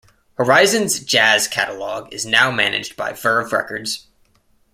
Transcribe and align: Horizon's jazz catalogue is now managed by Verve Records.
Horizon's 0.33 0.99
jazz 0.99 1.47
catalogue 1.47 2.11
is 2.11 2.25
now 2.25 2.49
managed 2.49 2.95
by 2.97 3.13
Verve 3.13 3.53
Records. 3.53 4.07